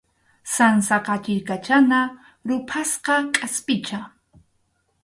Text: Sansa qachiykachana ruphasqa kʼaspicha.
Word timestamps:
Sansa 0.53 0.97
qachiykachana 1.05 1.99
ruphasqa 2.47 3.15
kʼaspicha. 3.35 3.99